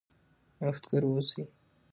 نوښتګر 0.59 1.03
اوسئ. 1.07 1.41